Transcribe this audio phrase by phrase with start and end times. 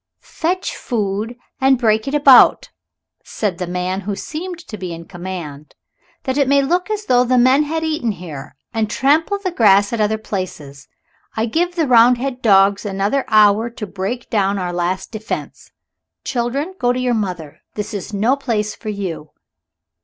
[0.23, 2.71] "Fetch food and break it about,"
[3.23, 5.75] said the man who seemed to be in command,
[6.23, 8.55] "that it may look as though the men had eaten here.
[8.73, 10.87] And trample the grass at other places.
[11.37, 15.69] I give the Roundhead dogs another hour to break down our last defense.
[16.23, 17.61] Children, go to your mother.
[17.75, 19.29] This is no place for you."